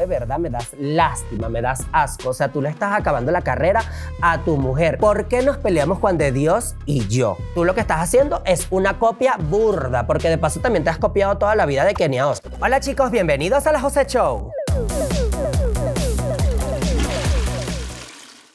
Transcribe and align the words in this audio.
de 0.00 0.06
verdad 0.06 0.38
me 0.38 0.48
das 0.48 0.70
lástima, 0.78 1.48
me 1.48 1.60
das 1.60 1.86
asco. 1.92 2.30
O 2.30 2.34
sea, 2.34 2.48
tú 2.48 2.62
le 2.62 2.70
estás 2.70 2.98
acabando 2.98 3.30
la 3.30 3.42
carrera 3.42 3.82
a 4.22 4.42
tu 4.42 4.56
mujer. 4.56 4.98
¿Por 4.98 5.28
qué 5.28 5.42
nos 5.42 5.58
peleamos 5.58 5.98
Juan 5.98 6.16
de 6.16 6.32
Dios 6.32 6.74
y 6.86 7.06
yo? 7.08 7.36
Tú 7.54 7.64
lo 7.64 7.74
que 7.74 7.80
estás 7.80 8.00
haciendo 8.00 8.42
es 8.46 8.66
una 8.70 8.98
copia 8.98 9.36
burda, 9.38 10.06
porque 10.06 10.28
de 10.28 10.38
paso 10.38 10.60
también 10.60 10.84
te 10.84 10.90
has 10.90 10.98
copiado 10.98 11.36
toda 11.36 11.54
la 11.54 11.66
vida 11.66 11.84
de 11.84 11.94
Kenia 11.94 12.28
Oz. 12.28 12.40
Hola 12.60 12.80
chicos, 12.80 13.10
bienvenidos 13.10 13.66
a 13.66 13.72
la 13.72 13.80
José 13.80 14.06
Show. 14.06 14.52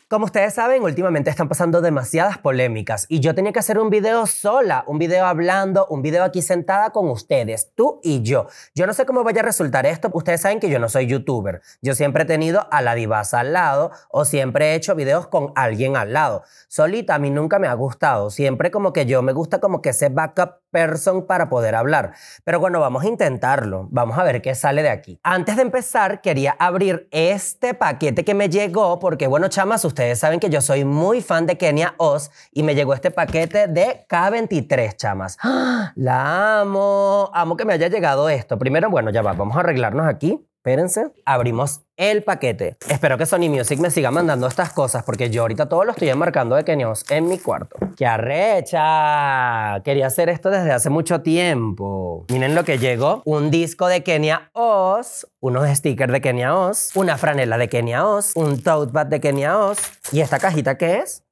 Como 0.08 0.26
ustedes 0.26 0.54
saben, 0.54 0.84
últimamente 0.84 1.32
están 1.32 1.50
pasando 1.50 1.82
demasiadas 1.82 2.38
polémicas 2.38 3.08
y 3.10 3.22
yo 3.22 3.34
tenía 3.34 3.52
que 3.52 3.58
hacer 3.58 3.80
un 3.80 3.90
video 3.90 4.28
sola, 4.28 4.84
un 4.86 5.00
video 5.00 5.26
hablando, 5.26 5.88
un 5.90 6.04
video 6.04 6.24
aquí 6.24 6.44
sentada 6.44 6.92
con 6.92 7.10
ustedes, 7.10 7.72
tú 7.74 8.02
y 8.04 8.22
yo. 8.22 8.46
Yo 8.76 8.86
no 8.86 8.94
sé 8.94 9.08
cómo 9.08 9.24
vaya 9.24 9.42
a 9.42 9.46
resultar 9.46 9.88
esto, 9.88 10.12
ustedes 10.14 10.42
saben 10.42 10.60
que 10.60 10.70
yo 10.70 10.78
no 10.78 10.90
soy 10.90 11.08
youtuber. 11.08 11.64
Yo 11.82 11.96
siempre 11.96 12.22
he 12.22 12.28
tenido 12.28 12.68
a 12.70 12.84
la 12.84 12.94
divasa 12.94 13.40
al 13.40 13.54
lado 13.54 13.90
o 14.12 14.26
siempre 14.26 14.68
he 14.68 14.76
hecho 14.76 14.94
videos 14.94 15.26
con 15.26 15.52
alguien 15.56 15.98
al 15.98 16.14
lado. 16.14 16.44
Solita 16.68 17.16
a 17.16 17.20
mí 17.20 17.32
nunca 17.32 17.58
me 17.58 17.68
ha 17.68 17.74
gustado, 17.74 18.30
siempre 18.30 18.70
como 18.70 18.94
que 18.94 19.08
yo 19.08 19.24
me 19.24 19.34
gusta 19.34 19.60
como 19.60 19.82
que 19.82 19.90
ese 19.90 20.10
backup 20.10 20.60
person 20.70 21.26
para 21.26 21.48
poder 21.48 21.74
hablar. 21.74 22.14
Pero 22.44 22.60
bueno, 22.60 22.82
vamos 22.82 23.06
a 23.06 23.08
intentarlo, 23.08 23.88
vamos 23.92 24.20
a 24.20 24.24
ver 24.24 24.42
qué 24.42 24.54
sale 24.54 24.84
de 24.84 24.90
aquí. 24.90 25.20
Antes 25.24 25.56
de 25.56 25.62
empezar, 25.62 26.20
quería 26.20 26.56
abrir 26.60 27.08
este 27.12 27.74
paquete 27.74 28.26
que 28.26 28.34
me 28.34 28.50
llegó 28.50 29.00
porque 29.00 29.26
bueno, 29.26 29.48
chamas, 29.48 29.86
ustedes 29.96 30.20
saben 30.20 30.42
que 30.42 30.50
yo 30.50 30.60
soy 30.60 30.84
muy 30.84 31.22
fan 31.22 31.46
de 31.46 31.58
Kenia 31.58 31.96
Oz 31.98 32.30
y 32.52 32.64
me 32.64 32.76
llegó 32.76 32.94
este 32.94 33.12
paquete 33.12 33.68
de 33.68 34.06
K23, 34.10 34.98
chamas. 34.98 35.38
La 35.96 36.60
amo. 36.60 37.32
Amo 37.34 37.56
que 37.56 37.64
me 37.64 37.72
haya 37.72 37.88
llegado 37.88 38.28
esto. 38.28 38.60
Primero, 38.60 38.90
bueno, 38.90 39.10
ya 39.10 39.22
va, 39.22 39.32
vamos 39.32 39.56
a 39.56 39.62
arreglarnos 39.62 40.06
aquí. 40.06 40.46
Espérense. 40.66 41.12
Abrimos 41.26 41.82
el 41.96 42.24
paquete. 42.24 42.76
Espero 42.90 43.20
que 43.20 43.28
Sony 43.28 43.50
Music 43.50 43.80
me 43.80 43.92
siga 43.92 44.10
mandando 44.10 44.48
estas 44.48 44.74
cosas 44.74 45.04
porque 45.04 45.30
yo 45.30 45.44
ahorita 45.44 45.70
todo 45.70 45.84
lo 45.84 45.92
estoy 45.92 46.10
enmarcando 46.10 46.56
de 46.56 46.64
Kenia 46.64 46.90
Oz 46.90 47.06
en 47.12 47.28
mi 47.28 47.38
cuarto. 47.38 47.78
¡Qué 47.96 48.08
arrecha! 48.08 49.80
Quería 49.84 50.08
hacer 50.08 50.28
esto 50.30 50.50
desde 50.50 50.72
hace 50.72 50.90
mucho 50.90 51.22
tiempo. 51.22 52.26
Miren 52.32 52.56
lo 52.56 52.64
que 52.64 52.80
llegó. 52.80 53.22
Un 53.26 53.52
disco 53.52 53.86
de 53.86 54.02
Kenia 54.02 54.50
Oz, 54.54 55.28
unos 55.40 55.70
stickers 55.70 56.12
de 56.12 56.20
Kenia 56.20 56.56
Oz, 56.56 56.96
una 56.96 57.20
franela 57.20 57.60
de 57.60 57.70
Kenia 57.70 58.04
Oz, 58.04 58.32
un 58.34 58.64
tote 58.64 58.92
bag 58.92 59.10
de 59.10 59.22
Kenia 59.22 59.60
Oz. 59.60 59.78
¿Y 60.12 60.22
esta 60.22 60.40
cajita 60.40 60.80
qué 60.80 60.98
es? 60.98 61.24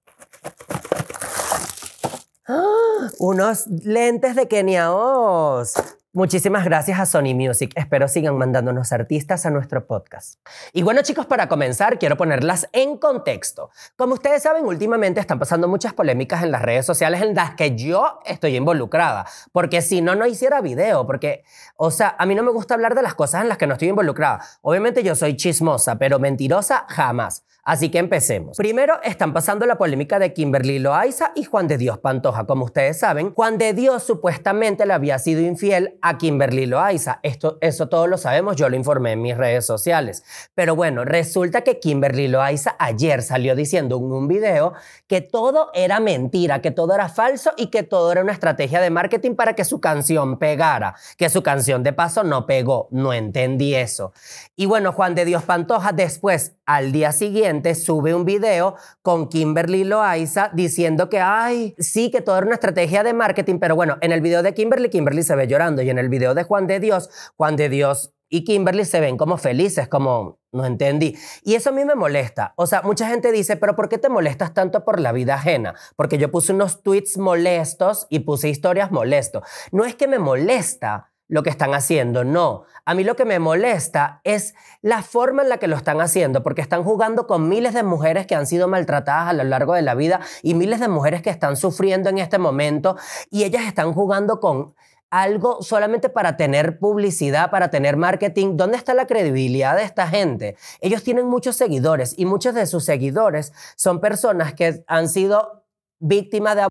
¡Ah! 2.48 3.10
Unos 3.18 3.66
lentes 3.66 4.36
de 4.36 4.48
Kenia 4.48 4.94
Oz. 4.94 5.74
Muchísimas 6.16 6.64
gracias 6.64 7.00
a 7.00 7.08
Sony 7.08 7.34
Music. 7.34 7.72
Espero 7.76 8.08
sigan 8.08 8.38
mandándonos 8.38 8.94
artistas 8.94 9.48
a 9.48 9.50
nuestro 9.50 9.88
podcast. 9.88 10.40
Y 10.72 10.84
bueno 10.84 11.02
chicos, 11.02 11.26
para 11.26 11.50
comenzar, 11.50 11.98
quiero 11.98 12.18
ponerlas 12.18 12.70
en 12.72 12.98
contexto. 13.00 13.72
Como 13.96 14.14
ustedes 14.14 14.44
saben, 14.44 14.64
últimamente 14.64 15.20
están 15.20 15.40
pasando 15.40 15.68
muchas 15.68 15.94
polémicas 15.94 16.44
en 16.44 16.52
las 16.52 16.62
redes 16.62 16.86
sociales 16.86 17.24
en 17.24 17.34
las 17.34 17.56
que 17.56 17.76
yo 17.76 18.20
estoy 18.26 18.56
involucrada. 18.56 19.26
Porque 19.52 19.82
si 19.82 20.02
no, 20.02 20.14
no 20.14 20.28
hiciera 20.28 20.62
video. 20.62 21.08
Porque, 21.08 21.46
o 21.78 21.90
sea, 21.90 22.16
a 22.20 22.28
mí 22.28 22.36
no 22.36 22.44
me 22.44 22.52
gusta 22.52 22.76
hablar 22.76 22.94
de 22.94 23.02
las 23.02 23.16
cosas 23.16 23.42
en 23.42 23.50
las 23.50 23.58
que 23.58 23.66
no 23.66 23.74
estoy 23.74 23.88
involucrada. 23.88 24.40
Obviamente 24.62 25.02
yo 25.02 25.16
soy 25.16 25.36
chismosa, 25.36 25.98
pero 25.98 26.20
mentirosa 26.20 26.86
jamás. 26.90 27.44
Así 27.66 27.90
que 27.90 27.98
empecemos. 27.98 28.58
Primero 28.58 29.02
están 29.04 29.32
pasando 29.32 29.66
la 29.66 29.78
polémica 29.78 30.20
de 30.20 30.34
Kimberly 30.34 30.80
Loaiza 30.80 31.32
y 31.34 31.46
Juan 31.46 31.70
de 31.70 31.78
Dios 31.78 31.98
Pantoja. 31.98 32.46
Como 32.46 32.66
ustedes 32.66 33.00
saben, 33.00 33.34
Juan 33.34 33.58
de 33.58 33.72
Dios 33.72 34.04
supuestamente 34.04 34.86
le 34.86 34.92
había 34.92 35.18
sido 35.18 35.40
infiel 35.40 35.98
a 36.04 36.18
Kimberly 36.18 36.66
Loaiza. 36.66 37.20
Esto, 37.24 37.58
eso 37.62 37.88
todos 37.88 38.10
lo 38.10 38.18
sabemos, 38.18 38.58
yo 38.58 38.68
lo 38.70 38.76
informé 38.76 39.14
en 39.14 39.22
mis 39.22 39.38
redes 39.38 39.66
sociales. 39.66 40.24
Pero 40.54 40.76
bueno, 40.76 41.06
resulta 41.06 41.62
que 41.62 41.80
Kimberly 41.80 42.28
Loaiza 42.28 42.76
ayer 42.78 43.24
salió 43.24 43.56
diciendo 43.56 43.98
en 43.98 44.12
un 44.12 44.28
video 44.28 44.74
que 45.08 45.22
todo 45.22 45.72
era 45.74 46.02
mentira, 46.02 46.62
que 46.62 46.72
todo 46.72 46.94
era 46.94 47.08
falso 47.08 47.54
y 47.56 47.68
que 47.68 47.84
todo 47.84 48.12
era 48.12 48.22
una 48.22 48.34
estrategia 48.34 48.82
de 48.82 48.90
marketing 48.90 49.36
para 49.36 49.54
que 49.56 49.64
su 49.64 49.80
canción 49.80 50.38
pegara. 50.38 50.96
Que 51.18 51.30
su 51.30 51.42
canción 51.42 51.84
de 51.84 51.94
paso 51.94 52.24
no 52.24 52.46
pegó. 52.46 52.90
No 52.92 53.14
entendí 53.14 53.74
eso. 53.74 54.12
Y 54.58 54.66
bueno, 54.66 54.92
Juan 54.92 55.16
de 55.16 55.24
Dios 55.24 55.44
Pantoja 55.44 55.94
después, 55.94 56.58
al 56.66 56.92
día 56.92 57.12
siguiente, 57.12 57.76
sube 57.76 58.14
un 58.16 58.26
video 58.26 58.76
con 59.02 59.30
Kimberly 59.30 59.84
Loaiza 59.84 60.50
diciendo 60.54 61.10
que, 61.10 61.20
ay, 61.20 61.76
sí, 61.78 62.12
que 62.12 62.22
todo 62.22 62.38
era 62.38 62.46
una 62.46 62.56
estrategia 62.56 63.04
de 63.04 63.14
marketing, 63.14 63.60
pero 63.60 63.76
bueno, 63.76 63.98
en 64.02 64.12
el 64.12 64.22
video 64.22 64.44
de 64.44 64.54
Kimberly, 64.54 64.90
Kimberly 64.90 65.24
se 65.24 65.36
ve 65.36 65.48
llorando 65.48 65.82
y 65.82 65.90
en 65.90 65.98
el 65.98 66.10
video 66.10 66.34
de 66.34 66.44
Juan 66.44 66.68
de 66.68 66.80
Dios, 66.80 67.10
Juan 67.36 67.56
de 67.56 67.70
Dios 67.70 68.14
y 68.34 68.44
Kimberly 68.46 68.84
se 68.84 69.00
ven 69.00 69.16
como 69.16 69.38
felices, 69.38 69.88
como 69.88 70.40
no 70.52 70.66
entendí. 70.66 71.16
Y 71.44 71.54
eso 71.54 71.70
a 71.70 71.74
mí 71.74 71.86
me 71.86 71.94
molesta. 71.94 72.54
O 72.56 72.66
sea, 72.66 72.82
mucha 72.82 73.08
gente 73.08 73.32
dice, 73.32 73.58
pero 73.58 73.76
¿por 73.76 73.90
qué 73.90 74.00
te 74.00 74.10
molestas 74.10 74.56
tanto 74.56 74.84
por 74.84 75.00
la 75.00 75.12
vida 75.12 75.36
ajena? 75.36 75.76
Porque 75.96 76.18
yo 76.18 76.32
puse 76.32 76.52
unos 76.52 76.82
tweets 76.82 77.20
molestos 77.20 78.08
y 78.10 78.22
puse 78.22 78.50
historias 78.50 78.92
molestos. 78.92 79.44
No 79.72 79.86
es 79.86 79.94
que 79.96 80.08
me 80.08 80.18
molesta 80.18 81.13
lo 81.28 81.44
que 81.44 81.50
están 81.50 81.74
haciendo, 81.74 82.24
no. 82.24 82.64
A 82.86 82.94
mí 82.94 83.04
lo 83.04 83.16
que 83.16 83.26
me 83.26 83.40
molesta 83.40 84.22
es 84.24 84.54
la 84.82 85.02
forma 85.02 85.42
en 85.44 85.50
la 85.50 85.58
que 85.58 85.68
lo 85.68 85.76
están 85.76 86.02
haciendo, 86.02 86.44
porque 86.44 86.62
están 86.62 86.84
jugando 86.84 87.28
con 87.28 87.50
miles 87.50 87.74
de 87.74 87.84
mujeres 87.84 88.28
que 88.28 88.36
han 88.36 88.46
sido 88.46 88.68
maltratadas 88.68 89.30
a 89.30 89.34
lo 89.34 89.44
largo 89.44 89.74
de 89.74 89.82
la 89.82 89.96
vida 89.96 90.20
y 90.42 90.54
miles 90.54 90.80
de 90.80 90.88
mujeres 90.88 91.22
que 91.22 91.30
están 91.30 91.56
sufriendo 91.56 92.10
en 92.10 92.18
este 92.18 92.38
momento 92.38 92.98
y 93.32 93.44
ellas 93.44 93.64
están 93.64 93.94
jugando 93.94 94.40
con 94.40 94.76
algo 95.10 95.62
solamente 95.62 96.10
para 96.10 96.38
tener 96.38 96.80
publicidad, 96.80 97.52
para 97.52 97.70
tener 97.70 97.98
marketing. 97.98 98.58
¿Dónde 98.58 98.78
está 98.78 98.96
la 98.96 99.06
credibilidad 99.06 99.76
de 99.76 99.84
esta 99.84 100.08
gente? 100.08 100.56
Ellos 100.82 101.04
tienen 101.04 101.28
muchos 101.28 101.56
seguidores 101.56 102.16
y 102.18 102.26
muchos 102.26 102.56
de 102.56 102.66
sus 102.66 102.84
seguidores 102.84 103.54
son 103.76 104.02
personas 104.02 104.56
que 104.56 104.84
han 104.88 105.08
sido 105.08 105.66
víctimas 106.00 106.56
de 106.56 106.68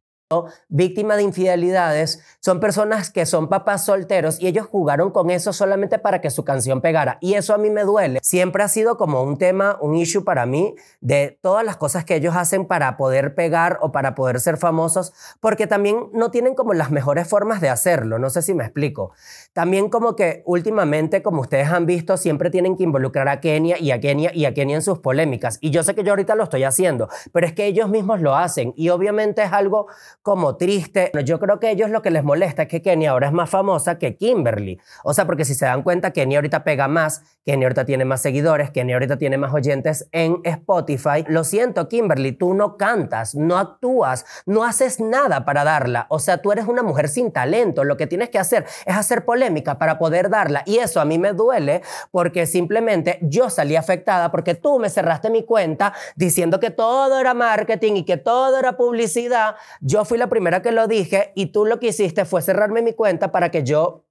víctima 0.69 1.17
de 1.17 1.23
infidelidades, 1.23 2.23
son 2.41 2.61
personas 2.61 3.11
que 3.11 3.27
son 3.27 3.49
papás 3.49 3.85
solteros 3.85 4.41
y 4.41 4.47
ellos 4.47 4.67
jugaron 4.67 5.11
con 5.11 5.31
eso 5.31 5.53
solamente 5.53 5.99
para 5.99 6.21
que 6.21 6.31
su 6.31 6.45
canción 6.45 6.81
pegara. 6.81 7.19
Y 7.21 7.35
eso 7.35 7.55
a 7.55 7.59
mí 7.59 7.71
me 7.71 7.85
duele. 7.85 8.21
Siempre 8.23 8.63
ha 8.63 8.69
sido 8.69 8.97
como 8.97 9.23
un 9.23 9.39
tema, 9.39 9.79
un 9.81 9.95
issue 9.97 10.25
para 10.25 10.47
mí 10.47 10.75
de 11.01 11.39
todas 11.41 11.65
las 11.65 11.77
cosas 11.77 12.05
que 12.05 12.17
ellos 12.17 12.35
hacen 12.37 12.67
para 12.67 12.97
poder 12.97 13.35
pegar 13.35 13.79
o 13.81 13.93
para 13.93 14.15
poder 14.15 14.41
ser 14.41 14.57
famosos, 14.57 15.13
porque 15.41 15.67
también 15.67 16.09
no 16.13 16.31
tienen 16.31 16.55
como 16.55 16.75
las 16.75 16.91
mejores 16.91 17.29
formas 17.29 17.61
de 17.61 17.69
hacerlo. 17.69 18.19
No 18.19 18.31
sé 18.31 18.43
si 18.43 18.55
me 18.55 18.65
explico. 18.65 19.13
También 19.53 19.89
como 19.89 20.17
que 20.17 20.43
últimamente, 20.47 21.23
como 21.23 21.43
ustedes 21.43 21.69
han 21.69 21.87
visto, 21.87 22.17
siempre 22.17 22.51
tienen 22.51 22.77
que 22.77 22.85
involucrar 22.85 23.29
a 23.29 23.41
Kenia 23.41 23.79
y 23.79 23.91
a 23.91 24.01
Kenia 24.01 24.33
y 24.35 24.45
a 24.45 24.55
Kenia 24.55 24.77
en 24.77 24.83
sus 24.83 24.99
polémicas. 24.99 25.59
Y 25.61 25.71
yo 25.71 25.83
sé 25.83 25.95
que 25.95 26.05
yo 26.05 26.13
ahorita 26.13 26.35
lo 26.35 26.45
estoy 26.45 26.65
haciendo, 26.65 27.09
pero 27.33 27.47
es 27.47 27.53
que 27.53 27.67
ellos 27.67 27.89
mismos 27.89 28.21
lo 28.21 28.37
hacen 28.37 28.73
y 28.77 28.89
obviamente 28.89 29.43
es 29.43 29.53
algo 29.53 29.87
como 30.23 30.57
triste. 30.57 31.11
Yo 31.25 31.39
creo 31.41 31.59
que 31.59 31.71
ellos 31.71 31.91
lo 31.91 32.01
que 32.01 32.11
les 32.11 32.25
molesta 32.25 32.63
es 32.63 32.69
que 32.69 32.81
Kenia 32.81 33.11
ahora 33.11 33.27
es 33.27 33.33
más 33.33 33.51
famosa 33.51 33.99
que 33.99 34.17
Kimberly. 34.17 34.81
O 35.05 35.13
sea, 35.13 35.27
porque 35.27 35.45
si 35.45 35.55
se 35.55 35.67
dan 35.67 35.83
cuenta, 35.83 36.13
Kenia 36.13 36.39
ahorita 36.39 36.65
pega 36.65 36.89
más, 36.89 37.23
Kenia 37.45 37.67
ahorita 37.67 37.85
tiene 37.85 38.05
más 38.05 38.23
seguidores, 38.23 38.71
Kenia 38.71 38.95
ahorita 38.95 39.19
tiene 39.19 39.37
más 39.37 39.53
oyentes 39.53 40.09
en 40.13 40.41
Spotify. 40.45 41.25
Lo 41.27 41.43
siento, 41.43 41.89
Kimberly, 41.89 42.33
tú 42.33 42.55
no 42.55 42.77
cantas, 42.77 43.35
no 43.35 43.59
actúas, 43.59 44.25
no 44.47 44.65
haces 44.65 45.01
nada 45.01 45.45
para 45.45 45.65
darla. 45.65 46.07
O 46.09 46.21
sea, 46.21 46.39
tú 46.39 46.53
eres 46.53 46.67
una 46.67 46.83
mujer 46.83 47.09
sin 47.09 47.33
talento. 47.33 47.83
Lo 47.83 47.97
que 47.97 48.07
tienes 48.07 48.31
que 48.31 48.39
hacer 48.39 48.65
es 48.87 48.97
hacer 48.97 49.25
polémica 49.25 49.79
para 49.79 49.99
poder 49.99 50.31
darla. 50.31 50.63
Y 50.67 50.79
eso 50.79 51.01
a 51.01 51.05
mí 51.05 51.19
me 51.19 51.33
duele 51.33 51.83
porque 52.13 52.47
simplemente 52.47 53.19
yo 53.23 53.51
salí 53.51 53.75
afectada 53.75 54.31
porque 54.31 54.55
tú 54.55 54.79
me 54.79 54.89
cerraste 54.89 55.31
mi 55.31 55.45
cuenta 55.45 55.93
diciendo 56.15 56.61
que 56.61 56.71
todo 56.71 57.19
era 57.19 57.35
marketing 57.35 57.95
y 57.97 58.05
que 58.05 58.19
todo 58.19 58.59
era 58.59 58.77
publicidad. 58.77 59.57
Yo 59.81 60.05
fui 60.13 60.19
la 60.19 60.27
primera 60.27 60.61
que 60.61 60.73
lo 60.73 60.89
dije 60.89 61.33
y 61.35 61.47
tú 61.53 61.65
lo 61.65 61.81
que 61.81 61.87
hiciste 61.87 62.27
fue 62.27 62.43
cerrarme 62.43 62.83
mi 62.83 62.93
cuenta 62.93 63.33
para 63.33 63.51
que 63.51 63.65
yo 63.65 64.05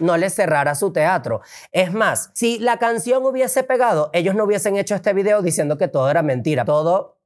no 0.00 0.16
le 0.16 0.28
cerrara 0.28 0.74
su 0.74 0.92
teatro. 0.92 1.40
Es 1.70 1.92
más, 1.92 2.32
si 2.34 2.58
la 2.58 2.78
canción 2.78 3.24
hubiese 3.24 3.62
pegado, 3.62 4.10
ellos 4.12 4.34
no 4.34 4.42
hubiesen 4.42 4.76
hecho 4.76 4.96
este 4.96 5.12
video 5.12 5.40
diciendo 5.40 5.78
que 5.78 5.86
todo 5.86 6.10
era 6.10 6.24
mentira. 6.24 6.64
Todo 6.64 7.20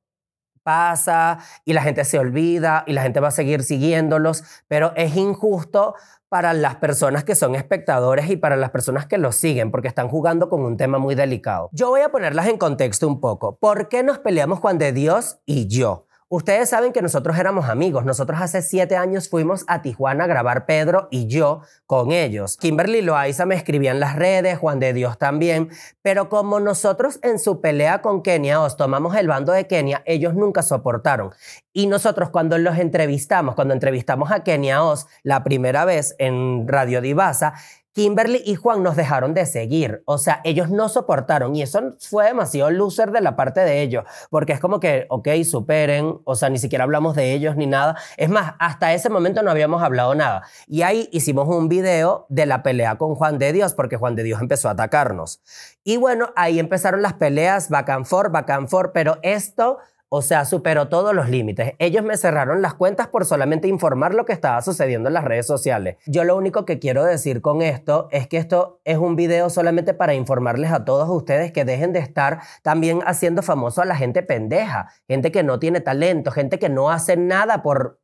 pasa 0.63 1.39
y 1.65 1.73
la 1.73 1.81
gente 1.81 2.05
se 2.05 2.19
olvida 2.19 2.85
y 2.87 2.93
la 2.93 3.01
gente 3.01 3.21
va 3.21 3.29
a 3.29 3.31
seguir 3.31 3.63
siguiéndolos, 3.63 4.45
pero 4.69 4.93
es 4.97 5.17
injusto 5.17 5.95
para 6.29 6.53
las 6.53 6.77
personas 6.77 7.25
que 7.25 7.35
son 7.35 7.55
espectadores 7.55 8.29
y 8.29 8.37
para 8.37 8.57
las 8.57 8.69
personas 8.69 9.07
que 9.07 9.17
los 9.17 9.35
siguen, 9.35 9.71
porque 9.71 9.89
están 9.89 10.09
jugando 10.11 10.51
con 10.51 10.63
un 10.63 10.77
tema 10.77 10.99
muy 10.99 11.15
delicado. 11.15 11.71
Yo 11.73 11.89
voy 11.89 12.03
a 12.03 12.11
ponerlas 12.11 12.49
en 12.49 12.59
contexto 12.59 13.09
un 13.09 13.19
poco. 13.19 13.57
¿Por 13.57 13.89
qué 13.89 14.03
nos 14.03 14.19
peleamos 14.19 14.59
Juan 14.59 14.77
de 14.77 14.93
Dios 14.93 15.39
y 15.47 15.69
yo? 15.69 16.07
Ustedes 16.35 16.69
saben 16.69 16.93
que 16.93 17.01
nosotros 17.01 17.39
éramos 17.39 17.69
amigos. 17.69 18.05
Nosotros 18.05 18.41
hace 18.41 18.61
siete 18.61 18.97
años 18.97 19.29
fuimos 19.29 19.65
a 19.69 19.83
Tijuana 19.83 20.25
a 20.25 20.27
grabar 20.27 20.67
Pedro 20.67 21.07
y 21.13 21.29
yo 21.29 21.61
con 21.87 22.11
ellos. 22.11 22.57
Kimberly 22.57 23.03
Loaiza 23.03 23.47
me 23.47 23.55
escribía 23.55 23.93
en 23.93 24.01
las 24.01 24.17
redes, 24.17 24.59
Juan 24.59 24.81
de 24.81 24.93
Dios 24.93 25.17
también. 25.17 25.71
Pero 26.03 26.29
como 26.29 26.59
nosotros 26.59 27.21
en 27.23 27.39
su 27.39 27.61
pelea 27.61 28.03
con 28.03 28.21
Kenia 28.21 28.61
os 28.61 28.77
tomamos 28.77 29.15
el 29.15 29.29
bando 29.29 29.53
de 29.53 29.69
Kenia, 29.69 30.03
ellos 30.07 30.35
nunca 30.35 30.63
soportaron. 30.63 31.31
Y 31.73 31.87
nosotros 31.87 32.31
cuando 32.31 32.59
los 32.59 32.79
entrevistamos, 32.79 33.55
cuando 33.55 33.73
entrevistamos 33.73 34.33
a 34.33 34.43
Kenia 34.43 34.83
Os 34.83 35.07
la 35.23 35.45
primera 35.45 35.85
vez 35.85 36.17
en 36.19 36.67
Radio 36.67 37.01
Divasa, 37.01 37.55
Kimberly 37.95 38.43
y 38.45 38.57
Juan 38.57 38.83
nos 38.83 38.97
dejaron 38.97 39.35
de 39.35 39.47
seguir. 39.47 40.03
O 40.05 40.19
sea, 40.19 40.41
ellos 40.45 40.69
no 40.69 40.89
soportaron 40.89 41.55
y 41.55 41.63
eso 41.63 41.97
fue 42.01 42.27
demasiado 42.27 42.71
loser 42.71 43.13
de 43.13 43.21
la 43.21 43.37
parte 43.37 43.61
de 43.61 43.83
ellos, 43.83 44.05
porque 44.31 44.53
es 44.53 44.61
como 44.61 44.81
que, 44.81 45.07
ok, 45.09 45.29
superen, 45.45 46.19
o 46.25 46.35
sea, 46.35 46.51
ni 46.51 46.59
siquiera 46.59 46.85
hablamos 46.85 47.15
de 47.15 47.33
ellos 47.33 47.57
ni 47.57 47.67
nada. 47.67 47.97
Es 48.17 48.29
más, 48.29 48.55
hasta 48.59 48.93
ese 48.93 49.11
momento 49.11 49.43
no 49.43 49.51
habíamos 49.51 49.83
hablado 49.83 50.15
nada. 50.15 50.43
Y 50.67 50.83
ahí 50.83 51.09
hicimos 51.13 51.49
un 51.49 51.69
video 51.69 52.27
de 52.29 52.47
la 52.47 52.65
pelea 52.65 52.99
con 52.99 53.15
Juan 53.15 53.39
de 53.39 53.53
Dios, 53.53 53.75
porque 53.75 53.97
Juan 53.97 54.17
de 54.17 54.25
Dios 54.25 54.41
empezó 54.41 54.69
a 54.69 54.73
atacarnos. 54.73 55.41
Y 55.85 55.97
bueno, 55.97 56.33
ahí 56.35 56.59
empezaron 56.59 57.01
las 57.01 57.13
peleas 57.15 57.69
back 57.69 57.91
and 57.91 58.07
forth, 58.07 58.33
back 58.33 58.51
and 58.51 58.69
forth, 58.69 58.91
pero 58.93 59.19
esto 59.23 59.79
o 60.17 60.23
sea, 60.23 60.45
superó 60.45 60.87
todos 60.87 61.13
los 61.13 61.29
límites. 61.29 61.73
Ellos 61.81 62.05
me 62.05 62.17
cerraron 62.17 62.63
las 62.63 62.75
cuentas 62.75 63.09
por 63.09 63.25
solamente 63.25 63.67
informar 63.67 64.15
lo 64.15 64.25
que 64.25 64.33
estaba 64.33 64.63
sucediendo 64.63 65.09
en 65.09 65.15
las 65.15 65.25
redes 65.25 65.45
sociales. 65.45 65.97
Yo 66.07 66.23
lo 66.23 66.37
único 66.37 66.65
que 66.65 66.79
quiero 66.79 67.03
decir 67.03 67.41
con 67.41 67.63
esto 67.63 68.07
es 68.13 68.29
que 68.29 68.37
esto 68.37 68.81
es 68.85 68.97
un 68.97 69.17
video 69.17 69.51
solamente 69.51 69.93
para 69.93 70.15
informarles 70.15 70.71
a 70.71 70.85
todos 70.85 71.09
ustedes 71.09 71.51
que 71.51 71.65
dejen 71.65 71.93
de 71.93 71.99
estar 71.99 72.43
también 72.63 73.01
haciendo 73.05 73.43
famoso 73.43 73.83
a 73.83 73.87
la 73.87 73.97
gente 73.97 74.23
pendeja, 74.23 74.89
gente 75.09 75.33
que 75.33 75.43
no 75.43 75.59
tiene 75.59 75.81
talento, 75.81 76.31
gente 76.31 76.61
que 76.61 76.69
no 76.69 76.91
hace 76.91 77.17
nada 77.17 77.65
por 77.65 77.99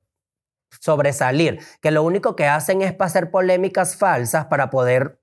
sobresalir, 0.80 1.60
que 1.80 1.92
lo 1.92 2.02
único 2.02 2.34
que 2.34 2.48
hacen 2.48 2.82
es 2.82 2.92
hacer 2.98 3.30
polémicas 3.30 3.94
falsas 3.94 4.46
para 4.46 4.68
poder 4.68 5.20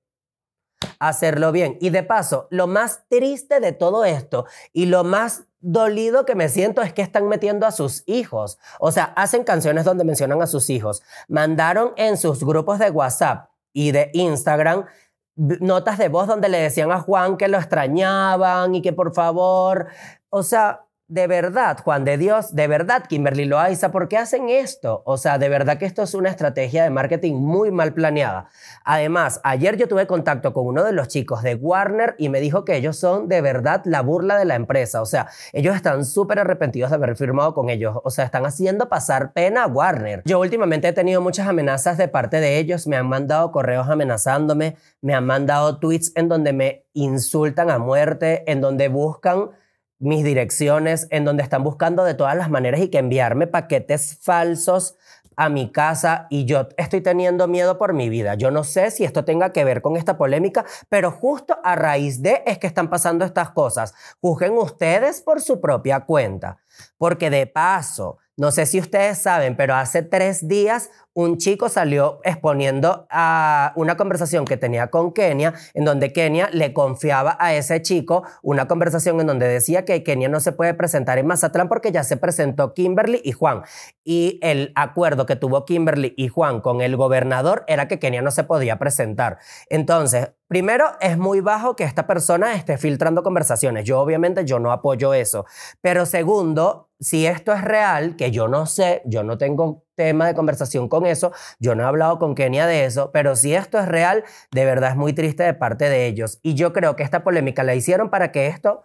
hacerlo 1.00 1.51
bien. 1.51 1.78
Y 1.81 1.89
de 1.89 2.04
paso, 2.04 2.48
lo 2.50 2.68
más 2.68 3.04
triste 3.10 3.60
de 3.60 3.74
todo 3.74 4.06
esto 4.06 4.45
y 4.72 4.86
lo 4.86 5.04
más 5.04 5.46
dolido 5.59 6.25
que 6.25 6.36
me 6.36 6.50
siento 6.50 6.81
es 6.81 6.94
que 6.94 7.01
están 7.01 7.27
metiendo 7.27 7.65
a 7.65 7.71
sus 7.71 8.04
hijos. 8.06 8.59
O 8.80 8.92
sea, 8.92 9.06
hacen 9.15 9.44
canciones 9.44 9.86
donde 9.86 10.04
mencionan 10.04 10.42
a 10.42 10.48
sus 10.48 10.69
hijos. 10.69 11.01
Mandaron 11.27 11.94
en 11.98 12.18
sus 12.18 12.44
grupos 12.44 12.80
de 12.80 12.89
WhatsApp 12.89 13.50
y 13.74 13.92
de 13.92 14.09
Instagram 14.13 14.86
notas 15.38 16.00
de 16.00 16.09
voz 16.09 16.27
donde 16.27 16.50
le 16.50 16.57
decían 16.59 16.92
a 16.92 17.00
Juan 17.00 17.38
que 17.38 17.48
lo 17.48 17.57
extrañaban 17.57 18.74
y 18.74 18.81
que 18.81 18.92
por 18.92 19.13
favor, 19.13 19.88
o 20.30 20.42
sea, 20.42 20.87
de 21.09 21.25
verdad, 21.25 21.77
Juan 21.81 22.04
de 22.04 22.18
Dios, 22.18 22.54
de 22.54 22.68
verdad, 22.68 23.06
Kimberly 23.07 23.45
Loaiza, 23.45 23.92
¿por 23.92 24.09
qué 24.09 24.18
hacen 24.18 24.50
esto? 24.50 25.04
O 25.06 25.15
sea, 25.15 25.38
de 25.38 25.48
verdad 25.48 25.77
que 25.77 25.86
esto 25.86 26.04
es 26.04 26.13
una 26.13 26.30
estrategia 26.30 26.83
de 26.83 26.89
marketing 26.89 27.36
muy 27.36 27.71
mal 27.71 27.94
planeada. 27.94 28.50
Además, 28.83 29.39
ayer 29.45 29.77
yo 29.77 29.88
tuve 29.88 30.06
contacto 30.06 30.51
con 30.51 30.68
uno 30.68 30.83
de 30.83 30.92
los 30.92 31.07
chicos 31.07 31.44
de 31.44 31.56
Warner 31.56 32.15
y 32.18 32.27
me 32.27 32.42
dijo 32.42 32.65
que 32.65 32.75
ellos 32.75 32.98
son 32.98 33.30
de 33.30 33.39
verdad 33.39 33.83
la 33.86 34.01
burla 34.01 34.38
de 34.38 34.44
la 34.44 34.56
empresa. 34.56 35.01
O 35.01 35.06
sea, 35.06 35.30
ellos 35.54 35.77
están 35.77 36.04
súper 36.04 36.39
arrepentidos 36.39 36.89
de 36.89 36.98
haber 36.98 37.15
firmado 37.15 37.53
con 37.53 37.69
ellos. 37.69 37.98
O 38.03 38.10
sea, 38.10 38.25
están 38.25 38.45
haciendo 38.45 38.89
pasar 38.89 39.31
pena 39.31 39.63
a 39.63 39.68
Warner. 39.68 40.24
Yo 40.25 40.42
últimamente 40.42 40.89
he 40.89 40.94
tenido 40.94 41.21
muchas 41.21 41.48
amenazas 41.48 41.98
de 41.98 42.10
parte 42.10 42.42
de 42.42 42.57
ellos. 42.57 42.86
Me 42.86 42.98
han 42.98 43.07
mandado 43.07 43.53
correos 43.53 43.88
amenazándome, 43.88 44.75
me 45.00 45.13
han 45.13 45.25
mandado 45.25 45.80
tweets 45.80 46.12
en 46.15 46.27
donde 46.27 46.51
me 46.51 46.86
insultan 46.92 47.71
a 47.71 47.80
muerte, 47.80 48.44
en 48.51 48.60
donde 48.60 48.89
buscan 48.89 49.51
mis 49.99 50.23
direcciones, 50.23 51.07
en 51.09 51.25
donde 51.25 51.44
están 51.44 51.63
buscando 51.63 52.03
de 52.03 52.13
todas 52.13 52.35
las 52.35 52.49
maneras 52.49 52.81
y 52.81 52.89
que 52.89 52.99
enviarme 52.99 53.47
paquetes 53.47 54.19
falsos 54.21 54.95
a 55.38 55.49
mi 55.49 55.71
casa 55.71 56.25
y 56.31 56.45
yo 56.45 56.67
estoy 56.77 57.01
teniendo 57.01 57.47
miedo 57.47 57.77
por 57.77 57.94
mi 57.94 58.09
vida. 58.09 58.33
Yo 58.33 58.49
no 58.49 58.63
sé 58.63 58.89
si 58.89 59.03
esto 59.03 59.23
tenga 59.23 59.53
que 59.53 59.63
ver 59.63 59.83
con 59.83 59.95
esta 59.95 60.17
polémica, 60.17 60.65
pero 60.89 61.11
justo 61.11 61.59
a 61.63 61.75
raíz 61.75 62.23
de 62.23 62.44
es 62.47 62.57
que 62.57 62.67
están 62.67 62.89
pasando 62.89 63.23
estas 63.23 63.51
cosas. 63.51 63.94
Juzguen 64.19 64.53
ustedes 64.53 65.21
por 65.21 65.39
su 65.39 65.61
propia 65.61 66.01
cuenta, 66.01 66.57
porque 66.97 67.29
de 67.29 67.45
paso, 67.45 68.17
no 68.38 68.51
sé 68.51 68.68
si 68.68 68.80
ustedes 68.80 69.18
saben, 69.18 69.57
pero 69.57 69.75
hace 69.75 70.04
tres 70.04 70.48
días 70.48 70.92
un 71.13 71.39
chico 71.39 71.68
salió 71.68 72.19
exponiendo 72.24 73.07
a 73.10 73.74
una 73.75 73.98
conversación 73.98 74.45
que 74.45 74.56
tenía 74.56 74.92
con 74.92 75.12
Kenia, 75.12 75.56
en 75.74 75.84
donde 75.84 76.13
Kenia 76.13 76.48
le 76.54 76.72
confiaba 76.74 77.36
a 77.39 77.56
ese 77.56 77.81
chico 77.81 78.22
una 78.44 78.68
conversación 78.68 79.19
en 79.19 79.25
donde 79.25 79.48
decía 79.48 79.84
que 79.84 80.04
Kenia 80.04 80.30
no 80.30 80.39
se 80.39 80.51
puede 80.51 80.75
presentar 80.75 81.18
en 81.18 81.25
Mazatlán 81.25 81.69
porque 81.69 81.92
ya 81.92 82.04
se 82.04 82.18
presentó 82.18 82.75
Kimberly 82.75 83.19
y 83.24 83.31
Juan. 83.31 83.63
Y 84.04 84.38
el 84.44 84.72
acuerdo 84.75 85.25
que 85.25 85.36
tuvo 85.36 85.66
Kimberly 85.66 86.13
y 86.16 86.28
Juan 86.28 86.62
con 86.62 86.81
el 86.81 86.95
gobernador 86.95 87.63
era 87.68 87.88
que 87.88 87.98
Kenia 87.98 88.22
no 88.22 88.30
se 88.30 88.44
podía 88.44 88.78
presentar. 88.78 89.39
Entonces, 89.72 90.34
primero, 90.48 90.86
es 91.01 91.18
muy 91.18 91.42
bajo 91.42 91.75
que 91.75 91.84
esta 91.84 92.06
persona 92.06 92.54
esté 92.54 92.78
filtrando 92.78 93.24
conversaciones. 93.24 93.86
Yo 93.86 94.00
obviamente 94.00 94.45
yo 94.45 94.60
no 94.60 94.72
apoyo 94.72 95.16
eso. 95.16 95.45
Pero 95.81 96.06
segundo, 96.06 96.87
si 96.99 97.25
esto 97.25 97.53
es 97.53 97.61
real, 97.61 98.15
que 98.15 98.31
yo 98.31 98.47
no 98.47 98.65
sé, 98.65 99.01
yo 99.05 99.23
no 99.23 99.38
tengo 99.38 99.83
tema 99.95 100.27
de 100.27 100.35
conversación 100.35 100.88
con 100.88 101.05
eso. 101.05 101.31
Yo 101.59 101.75
no 101.75 101.83
he 101.83 101.85
hablado 101.85 102.19
con 102.19 102.35
Kenia 102.35 102.65
de 102.65 102.85
eso, 102.85 103.11
pero 103.11 103.35
si 103.35 103.53
esto 103.53 103.79
es 103.79 103.88
real, 103.88 104.23
de 104.51 104.65
verdad 104.65 104.91
es 104.91 104.95
muy 104.95 105.13
triste 105.13 105.44
de 105.44 105.53
parte 105.53 105.89
de 105.89 106.05
ellos. 106.05 106.39
Y 106.44 106.53
yo 106.53 106.73
creo 106.73 106.95
que 106.95 107.03
esta 107.03 107.23
polémica 107.23 107.63
la 107.63 107.75
hicieron 107.75 108.09
para 108.09 108.31
que 108.31 108.47
esto 108.47 108.83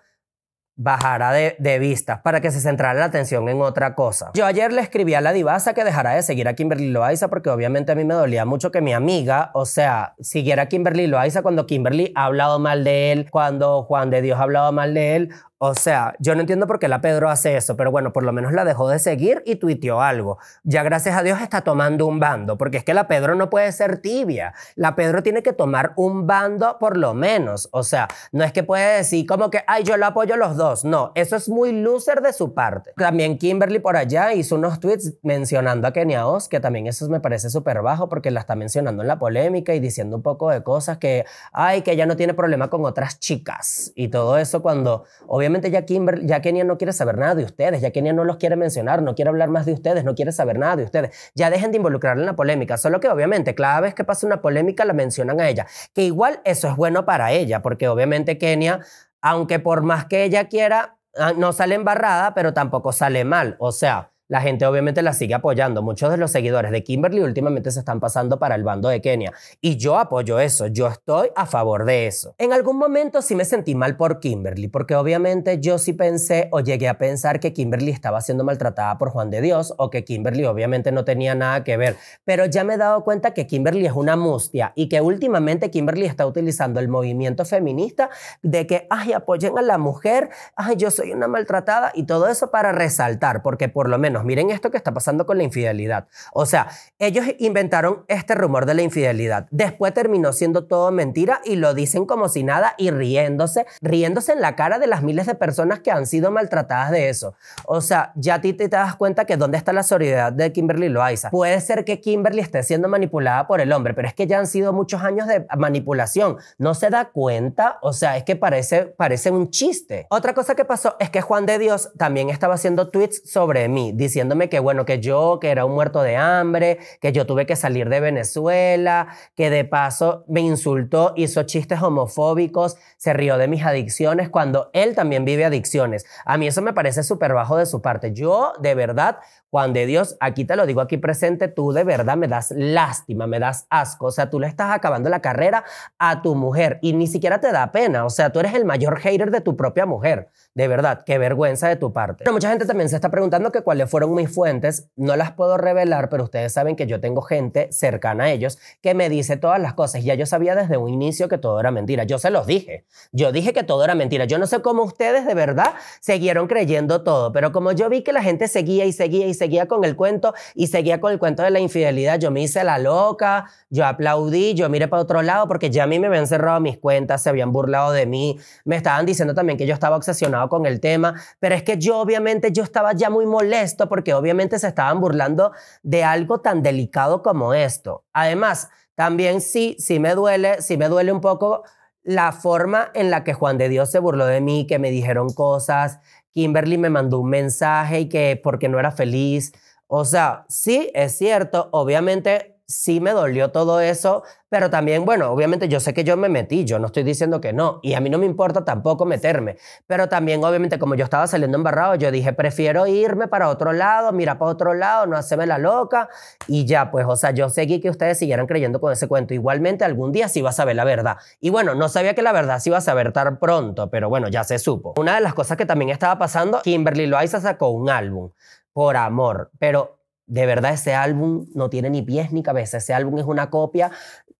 bajara 0.74 1.32
de, 1.32 1.54
de 1.58 1.78
vistas 1.78 2.20
para 2.24 2.40
que 2.40 2.50
se 2.50 2.60
centrara 2.60 2.98
la 2.98 3.04
atención 3.04 3.48
en 3.48 3.60
otra 3.60 3.94
cosa. 3.94 4.30
Yo 4.34 4.46
ayer 4.46 4.72
le 4.72 4.80
escribí 4.80 5.14
a 5.14 5.20
la 5.20 5.32
divasa 5.32 5.74
que 5.74 5.84
dejara 5.84 6.14
de 6.14 6.22
seguir 6.22 6.48
a 6.48 6.54
Kimberly 6.54 6.88
Loaiza 6.88 7.28
porque 7.28 7.50
obviamente 7.50 7.92
a 7.92 7.94
mí 7.94 8.04
me 8.04 8.14
dolía 8.14 8.44
mucho 8.44 8.70
que 8.70 8.80
mi 8.80 8.94
amiga, 8.94 9.50
o 9.54 9.66
sea, 9.66 10.14
siguiera 10.20 10.62
a 10.62 10.66
Kimberly 10.66 11.06
Loaiza 11.06 11.42
cuando 11.42 11.66
Kimberly 11.66 12.12
ha 12.16 12.24
hablado 12.24 12.58
mal 12.58 12.84
de 12.84 13.12
él, 13.12 13.30
cuando 13.30 13.82
Juan 13.82 14.10
de 14.10 14.22
Dios 14.22 14.38
ha 14.38 14.44
hablado 14.44 14.72
mal 14.72 14.94
de 14.94 15.16
él. 15.16 15.30
O 15.64 15.76
sea, 15.76 16.16
yo 16.18 16.34
no 16.34 16.40
entiendo 16.40 16.66
por 16.66 16.80
qué 16.80 16.88
la 16.88 17.00
Pedro 17.00 17.30
hace 17.30 17.56
eso, 17.56 17.76
pero 17.76 17.92
bueno, 17.92 18.12
por 18.12 18.24
lo 18.24 18.32
menos 18.32 18.52
la 18.52 18.64
dejó 18.64 18.88
de 18.88 18.98
seguir 18.98 19.44
y 19.46 19.54
tuiteó 19.54 20.00
algo. 20.00 20.38
Ya 20.64 20.82
gracias 20.82 21.16
a 21.16 21.22
Dios 21.22 21.40
está 21.40 21.60
tomando 21.60 22.04
un 22.06 22.18
bando, 22.18 22.58
porque 22.58 22.78
es 22.78 22.84
que 22.84 22.94
la 22.94 23.06
Pedro 23.06 23.36
no 23.36 23.48
puede 23.48 23.70
ser 23.70 23.98
tibia. 23.98 24.54
La 24.74 24.96
Pedro 24.96 25.22
tiene 25.22 25.44
que 25.44 25.52
tomar 25.52 25.92
un 25.94 26.26
bando 26.26 26.78
por 26.80 26.96
lo 26.96 27.14
menos. 27.14 27.68
O 27.70 27.84
sea, 27.84 28.08
no 28.32 28.42
es 28.42 28.52
que 28.52 28.64
puede 28.64 28.96
decir 28.96 29.24
como 29.24 29.50
que, 29.50 29.62
ay, 29.68 29.84
yo 29.84 29.96
lo 29.96 30.06
apoyo 30.06 30.36
los 30.36 30.56
dos. 30.56 30.84
No, 30.84 31.12
eso 31.14 31.36
es 31.36 31.48
muy 31.48 31.70
loser 31.70 32.22
de 32.22 32.32
su 32.32 32.54
parte. 32.54 32.92
También 32.96 33.38
Kimberly 33.38 33.78
por 33.78 33.96
allá 33.96 34.34
hizo 34.34 34.56
unos 34.56 34.80
tweets 34.80 35.14
mencionando 35.22 35.86
a 35.86 35.92
Kenia 35.92 36.26
Oz, 36.26 36.48
que 36.48 36.58
también 36.58 36.88
eso 36.88 37.08
me 37.08 37.20
parece 37.20 37.50
súper 37.50 37.82
bajo 37.82 38.08
porque 38.08 38.32
la 38.32 38.40
está 38.40 38.56
mencionando 38.56 39.02
en 39.02 39.06
la 39.06 39.20
polémica 39.20 39.72
y 39.74 39.78
diciendo 39.78 40.16
un 40.16 40.22
poco 40.22 40.50
de 40.50 40.64
cosas 40.64 40.98
que, 40.98 41.24
ay, 41.52 41.82
que 41.82 41.92
ella 41.92 42.06
no 42.06 42.16
tiene 42.16 42.34
problema 42.34 42.68
con 42.68 42.84
otras 42.84 43.20
chicas 43.20 43.92
y 43.94 44.08
todo 44.08 44.38
eso 44.38 44.60
cuando 44.60 45.04
obviamente 45.28 45.51
ya, 45.60 45.84
Kimber, 45.84 46.24
ya 46.24 46.40
Kenia 46.40 46.64
no 46.64 46.78
quiere 46.78 46.92
saber 46.92 47.18
nada 47.18 47.34
de 47.34 47.44
ustedes, 47.44 47.80
ya 47.80 47.90
Kenia 47.90 48.12
no 48.12 48.24
los 48.24 48.36
quiere 48.36 48.56
mencionar, 48.56 49.02
no 49.02 49.14
quiere 49.14 49.30
hablar 49.30 49.48
más 49.48 49.66
de 49.66 49.72
ustedes, 49.72 50.04
no 50.04 50.14
quiere 50.14 50.32
saber 50.32 50.58
nada 50.58 50.76
de 50.76 50.84
ustedes. 50.84 51.32
Ya 51.34 51.50
dejen 51.50 51.72
de 51.72 51.78
involucrarla 51.78 52.22
en 52.22 52.26
la 52.26 52.36
polémica, 52.36 52.76
solo 52.76 53.00
que 53.00 53.08
obviamente 53.08 53.54
cada 53.54 53.80
vez 53.80 53.94
que 53.94 54.04
pasa 54.04 54.26
una 54.26 54.40
polémica 54.40 54.84
la 54.84 54.92
mencionan 54.92 55.40
a 55.40 55.48
ella, 55.48 55.66
que 55.94 56.02
igual 56.02 56.40
eso 56.44 56.68
es 56.68 56.76
bueno 56.76 57.04
para 57.04 57.32
ella, 57.32 57.62
porque 57.62 57.88
obviamente 57.88 58.38
Kenia, 58.38 58.80
aunque 59.20 59.58
por 59.58 59.82
más 59.82 60.06
que 60.06 60.24
ella 60.24 60.48
quiera, 60.48 60.96
ah, 61.16 61.32
no 61.36 61.52
sale 61.52 61.74
embarrada, 61.74 62.34
pero 62.34 62.52
tampoco 62.54 62.92
sale 62.92 63.24
mal, 63.24 63.56
o 63.58 63.72
sea, 63.72 64.11
la 64.32 64.40
gente 64.40 64.64
obviamente 64.64 65.02
la 65.02 65.12
sigue 65.12 65.34
apoyando. 65.34 65.82
Muchos 65.82 66.10
de 66.10 66.16
los 66.16 66.30
seguidores 66.30 66.70
de 66.70 66.82
Kimberly 66.82 67.20
últimamente 67.20 67.70
se 67.70 67.80
están 67.80 68.00
pasando 68.00 68.38
para 68.38 68.54
el 68.54 68.64
bando 68.64 68.88
de 68.88 69.02
Kenia. 69.02 69.30
Y 69.60 69.76
yo 69.76 69.98
apoyo 69.98 70.40
eso, 70.40 70.68
yo 70.68 70.88
estoy 70.88 71.28
a 71.36 71.44
favor 71.44 71.84
de 71.84 72.06
eso. 72.06 72.34
En 72.38 72.54
algún 72.54 72.78
momento 72.78 73.20
sí 73.20 73.34
me 73.34 73.44
sentí 73.44 73.74
mal 73.74 73.98
por 73.98 74.20
Kimberly, 74.20 74.68
porque 74.68 74.96
obviamente 74.96 75.60
yo 75.60 75.76
sí 75.76 75.92
pensé 75.92 76.48
o 76.50 76.60
llegué 76.60 76.88
a 76.88 76.96
pensar 76.96 77.40
que 77.40 77.52
Kimberly 77.52 77.90
estaba 77.90 78.22
siendo 78.22 78.42
maltratada 78.42 78.96
por 78.96 79.10
Juan 79.10 79.28
de 79.28 79.42
Dios 79.42 79.74
o 79.76 79.90
que 79.90 80.02
Kimberly 80.02 80.46
obviamente 80.46 80.92
no 80.92 81.04
tenía 81.04 81.34
nada 81.34 81.62
que 81.62 81.76
ver. 81.76 81.96
Pero 82.24 82.46
ya 82.46 82.64
me 82.64 82.72
he 82.72 82.78
dado 82.78 83.04
cuenta 83.04 83.34
que 83.34 83.46
Kimberly 83.46 83.84
es 83.84 83.92
una 83.92 84.16
mustia 84.16 84.72
y 84.74 84.88
que 84.88 85.02
últimamente 85.02 85.70
Kimberly 85.70 86.06
está 86.06 86.26
utilizando 86.26 86.80
el 86.80 86.88
movimiento 86.88 87.44
feminista 87.44 88.08
de 88.40 88.66
que, 88.66 88.86
ay, 88.88 89.12
apoyen 89.12 89.58
a 89.58 89.62
la 89.62 89.76
mujer, 89.76 90.30
ay, 90.56 90.76
yo 90.76 90.90
soy 90.90 91.12
una 91.12 91.28
maltratada 91.28 91.92
y 91.94 92.04
todo 92.04 92.28
eso 92.28 92.50
para 92.50 92.72
resaltar, 92.72 93.42
porque 93.42 93.68
por 93.68 93.90
lo 93.90 93.98
menos 93.98 94.21
miren 94.24 94.50
esto 94.50 94.70
que 94.70 94.76
está 94.76 94.92
pasando 94.92 95.26
con 95.26 95.38
la 95.38 95.44
infidelidad. 95.44 96.08
O 96.32 96.46
sea, 96.46 96.68
ellos 96.98 97.24
inventaron 97.38 98.04
este 98.08 98.34
rumor 98.34 98.66
de 98.66 98.74
la 98.74 98.82
infidelidad. 98.82 99.46
Después 99.50 99.94
terminó 99.94 100.32
siendo 100.32 100.64
todo 100.64 100.90
mentira 100.90 101.40
y 101.44 101.56
lo 101.56 101.74
dicen 101.74 102.06
como 102.06 102.28
si 102.28 102.42
nada 102.44 102.74
y 102.78 102.90
riéndose, 102.90 103.66
riéndose 103.80 104.32
en 104.32 104.40
la 104.40 104.56
cara 104.56 104.78
de 104.78 104.86
las 104.86 105.02
miles 105.02 105.26
de 105.26 105.34
personas 105.34 105.80
que 105.80 105.90
han 105.90 106.06
sido 106.06 106.30
maltratadas 106.30 106.90
de 106.90 107.08
eso. 107.08 107.34
O 107.66 107.80
sea, 107.80 108.12
ya 108.16 108.34
a 108.34 108.40
ti 108.40 108.52
te 108.52 108.68
das 108.68 108.96
cuenta 108.96 109.24
que 109.24 109.36
dónde 109.36 109.58
está 109.58 109.72
la 109.72 109.82
solidaridad 109.82 110.32
de 110.32 110.52
Kimberly 110.52 110.88
Loaiza. 110.88 111.30
Puede 111.30 111.60
ser 111.60 111.84
que 111.84 112.00
Kimberly 112.00 112.40
esté 112.40 112.62
siendo 112.62 112.88
manipulada 112.88 113.46
por 113.46 113.60
el 113.60 113.72
hombre, 113.72 113.94
pero 113.94 114.08
es 114.08 114.14
que 114.14 114.26
ya 114.26 114.38
han 114.38 114.46
sido 114.46 114.72
muchos 114.72 115.02
años 115.02 115.26
de 115.26 115.46
manipulación. 115.56 116.36
No 116.58 116.74
se 116.74 116.90
da 116.90 117.06
cuenta, 117.06 117.78
o 117.82 117.92
sea, 117.92 118.16
es 118.16 118.24
que 118.24 118.36
parece, 118.36 118.84
parece 118.84 119.30
un 119.30 119.50
chiste. 119.50 120.06
Otra 120.10 120.34
cosa 120.34 120.54
que 120.54 120.64
pasó 120.64 120.96
es 120.98 121.10
que 121.10 121.20
Juan 121.20 121.46
de 121.46 121.58
Dios 121.58 121.90
también 121.96 122.30
estaba 122.30 122.54
haciendo 122.54 122.90
tweets 122.90 123.22
sobre 123.30 123.68
mí, 123.68 123.92
diciéndome 124.12 124.50
que 124.50 124.60
bueno, 124.60 124.84
que 124.84 125.00
yo, 125.00 125.38
que 125.40 125.50
era 125.50 125.64
un 125.64 125.72
muerto 125.72 126.02
de 126.02 126.16
hambre, 126.16 126.78
que 127.00 127.12
yo 127.12 127.24
tuve 127.24 127.46
que 127.46 127.56
salir 127.56 127.88
de 127.88 128.00
Venezuela, 128.00 129.08
que 129.34 129.48
de 129.48 129.64
paso 129.64 130.24
me 130.28 130.42
insultó, 130.42 131.14
hizo 131.16 131.44
chistes 131.44 131.80
homofóbicos, 131.80 132.76
se 132.98 133.14
rió 133.14 133.38
de 133.38 133.48
mis 133.48 133.64
adicciones 133.64 134.28
cuando 134.28 134.68
él 134.74 134.94
también 134.94 135.24
vive 135.24 135.46
adicciones. 135.46 136.04
A 136.26 136.36
mí 136.36 136.46
eso 136.46 136.60
me 136.60 136.74
parece 136.74 137.02
súper 137.02 137.32
bajo 137.32 137.56
de 137.56 137.64
su 137.64 137.80
parte. 137.80 138.12
Yo, 138.12 138.52
de 138.60 138.74
verdad, 138.74 139.20
Juan 139.52 139.74
de 139.74 139.84
Dios, 139.84 140.16
aquí 140.20 140.46
te 140.46 140.56
lo 140.56 140.64
digo 140.64 140.80
aquí 140.80 140.96
presente, 140.96 141.46
tú 141.46 141.72
de 141.72 141.84
verdad 141.84 142.16
me 142.16 142.26
das 142.26 142.54
lástima, 142.56 143.26
me 143.26 143.38
das 143.38 143.66
asco. 143.68 144.06
O 144.06 144.10
sea, 144.10 144.30
tú 144.30 144.40
le 144.40 144.46
estás 144.46 144.74
acabando 144.74 145.10
la 145.10 145.20
carrera 145.20 145.64
a 145.98 146.22
tu 146.22 146.34
mujer 146.34 146.78
y 146.80 146.94
ni 146.94 147.06
siquiera 147.06 147.38
te 147.38 147.52
da 147.52 147.70
pena. 147.70 148.06
O 148.06 148.10
sea, 148.10 148.30
tú 148.30 148.40
eres 148.40 148.54
el 148.54 148.64
mayor 148.64 148.98
hater 148.98 149.30
de 149.30 149.42
tu 149.42 149.54
propia 149.54 149.84
mujer. 149.84 150.30
De 150.54 150.68
verdad, 150.68 151.02
qué 151.04 151.18
vergüenza 151.18 151.68
de 151.68 151.76
tu 151.76 151.92
parte. 151.92 152.24
Pero 152.24 152.32
mucha 152.32 152.48
gente 152.48 152.64
también 152.64 152.88
se 152.88 152.96
está 152.96 153.10
preguntando 153.10 153.52
que 153.52 153.60
cuáles 153.60 153.90
fueron 153.92 154.14
mis 154.14 154.34
fuentes. 154.34 154.88
No 154.96 155.16
las 155.16 155.32
puedo 155.32 155.58
revelar, 155.58 156.08
pero 156.08 156.24
ustedes 156.24 156.50
saben 156.50 156.76
que 156.76 156.86
yo 156.86 156.98
tengo 156.98 157.20
gente 157.20 157.70
cercana 157.72 158.24
a 158.24 158.30
ellos 158.30 158.58
que 158.80 158.94
me 158.94 159.10
dice 159.10 159.36
todas 159.36 159.60
las 159.60 159.74
cosas. 159.74 160.02
Ya 160.02 160.14
yo 160.14 160.24
sabía 160.24 160.54
desde 160.54 160.78
un 160.78 160.88
inicio 160.88 161.28
que 161.28 161.36
todo 161.36 161.60
era 161.60 161.70
mentira. 161.70 162.04
Yo 162.04 162.18
se 162.18 162.30
los 162.30 162.46
dije. 162.46 162.86
Yo 163.12 163.32
dije 163.32 163.52
que 163.52 163.64
todo 163.64 163.84
era 163.84 163.94
mentira. 163.94 164.24
Yo 164.24 164.38
no 164.38 164.46
sé 164.46 164.62
cómo 164.62 164.82
ustedes 164.82 165.26
de 165.26 165.34
verdad 165.34 165.74
siguieron 166.00 166.46
creyendo 166.46 167.04
todo, 167.04 167.32
pero 167.32 167.52
como 167.52 167.72
yo 167.72 167.90
vi 167.90 168.02
que 168.02 168.14
la 168.14 168.22
gente 168.22 168.48
seguía 168.48 168.86
y 168.86 168.92
seguía 168.94 169.26
y 169.26 169.34
seguía 169.34 169.68
con 169.68 169.84
el 169.84 169.94
cuento 169.94 170.32
y 170.54 170.68
seguía 170.68 170.98
con 170.98 171.12
el 171.12 171.18
cuento 171.18 171.42
de 171.42 171.50
la 171.50 171.60
infidelidad. 171.60 172.18
Yo 172.18 172.30
me 172.30 172.40
hice 172.40 172.64
la 172.64 172.78
loca, 172.78 173.50
yo 173.68 173.84
aplaudí, 173.84 174.54
yo 174.54 174.70
miré 174.70 174.88
para 174.88 175.02
otro 175.02 175.20
lado 175.20 175.46
porque 175.48 175.68
ya 175.68 175.84
a 175.84 175.86
mí 175.86 175.98
me 175.98 176.06
habían 176.06 176.26
cerrado 176.26 176.60
mis 176.60 176.78
cuentas, 176.78 177.22
se 177.22 177.28
habían 177.28 177.52
burlado 177.52 177.92
de 177.92 178.06
mí, 178.06 178.38
me 178.64 178.76
estaban 178.76 179.04
diciendo 179.04 179.34
también 179.34 179.58
que 179.58 179.66
yo 179.66 179.74
estaba 179.74 179.96
obsesionado 179.96 180.48
con 180.48 180.64
el 180.64 180.80
tema, 180.80 181.14
pero 181.40 181.54
es 181.54 181.62
que 181.62 181.76
yo 181.76 181.98
obviamente 181.98 182.52
yo 182.52 182.62
estaba 182.62 182.94
ya 182.94 183.10
muy 183.10 183.26
molesto 183.26 183.81
porque 183.88 184.14
obviamente 184.14 184.58
se 184.58 184.68
estaban 184.68 185.00
burlando 185.00 185.52
de 185.82 186.04
algo 186.04 186.40
tan 186.40 186.62
delicado 186.62 187.22
como 187.22 187.54
esto. 187.54 188.04
Además, 188.12 188.68
también 188.94 189.40
sí, 189.40 189.76
sí 189.78 189.98
me 189.98 190.14
duele, 190.14 190.60
sí 190.62 190.76
me 190.76 190.88
duele 190.88 191.12
un 191.12 191.20
poco 191.20 191.62
la 192.02 192.32
forma 192.32 192.90
en 192.94 193.10
la 193.10 193.24
que 193.24 193.34
Juan 193.34 193.58
de 193.58 193.68
Dios 193.68 193.90
se 193.90 193.98
burló 193.98 194.26
de 194.26 194.40
mí, 194.40 194.66
que 194.66 194.78
me 194.78 194.90
dijeron 194.90 195.30
cosas, 195.30 196.00
Kimberly 196.32 196.78
me 196.78 196.90
mandó 196.90 197.20
un 197.20 197.30
mensaje 197.30 198.00
y 198.00 198.08
que 198.08 198.40
porque 198.42 198.68
no 198.68 198.78
era 198.78 198.90
feliz. 198.90 199.52
O 199.86 200.04
sea, 200.04 200.44
sí, 200.48 200.90
es 200.94 201.16
cierto, 201.16 201.68
obviamente 201.72 202.51
sí 202.72 203.00
me 203.00 203.12
dolió 203.12 203.50
todo 203.50 203.80
eso, 203.80 204.22
pero 204.48 204.70
también, 204.70 205.04
bueno, 205.04 205.30
obviamente 205.30 205.68
yo 205.68 205.80
sé 205.80 205.94
que 205.94 206.04
yo 206.04 206.16
me 206.16 206.28
metí, 206.28 206.64
yo 206.64 206.78
no 206.78 206.86
estoy 206.86 207.04
diciendo 207.04 207.40
que 207.40 207.52
no, 207.52 207.80
y 207.82 207.94
a 207.94 208.00
mí 208.00 208.10
no 208.10 208.18
me 208.18 208.26
importa 208.26 208.64
tampoco 208.64 209.04
meterme, 209.04 209.56
pero 209.86 210.08
también, 210.08 210.44
obviamente, 210.44 210.78
como 210.78 210.94
yo 210.94 211.04
estaba 211.04 211.26
saliendo 211.26 211.56
embarrado, 211.56 211.94
yo 211.94 212.10
dije, 212.10 212.32
prefiero 212.32 212.86
irme 212.86 213.28
para 213.28 213.48
otro 213.48 213.72
lado, 213.72 214.12
mira 214.12 214.38
para 214.38 214.50
otro 214.50 214.74
lado, 214.74 215.06
no 215.06 215.16
hacerme 215.16 215.46
la 215.46 215.58
loca, 215.58 216.08
y 216.46 216.66
ya, 216.66 216.90
pues, 216.90 217.06
o 217.08 217.16
sea, 217.16 217.30
yo 217.30 217.48
seguí 217.48 217.80
que 217.80 217.90
ustedes 217.90 218.18
siguieran 218.18 218.46
creyendo 218.46 218.80
con 218.80 218.92
ese 218.92 219.08
cuento. 219.08 219.34
Igualmente, 219.34 219.84
algún 219.84 220.12
día 220.12 220.28
sí 220.28 220.40
iba 220.40 220.50
a 220.50 220.52
saber 220.52 220.76
la 220.76 220.84
verdad. 220.84 221.16
Y 221.40 221.50
bueno, 221.50 221.74
no 221.74 221.88
sabía 221.88 222.14
que 222.14 222.22
la 222.22 222.32
verdad 222.32 222.58
sí 222.60 222.70
iba 222.70 222.78
a 222.78 222.82
saber 222.82 223.12
tan 223.12 223.38
pronto, 223.38 223.90
pero 223.90 224.08
bueno, 224.08 224.28
ya 224.28 224.44
se 224.44 224.58
supo. 224.58 224.94
Una 224.98 225.14
de 225.14 225.20
las 225.20 225.34
cosas 225.34 225.56
que 225.56 225.66
también 225.66 225.90
estaba 225.90 226.18
pasando, 226.18 226.60
Kimberly 226.62 227.06
Loaiza 227.06 227.40
sacó 227.40 227.68
un 227.68 227.88
álbum, 227.88 228.30
por 228.72 228.96
amor, 228.96 229.50
pero 229.58 230.01
de 230.26 230.46
verdad 230.46 230.74
ese 230.74 230.94
álbum 230.94 231.46
no 231.54 231.70
tiene 231.70 231.90
ni 231.90 232.02
pies 232.02 232.32
ni 232.32 232.42
cabeza. 232.42 232.78
Ese 232.78 232.94
álbum 232.94 233.18
es 233.18 233.24
una 233.24 233.50
copia 233.50 233.90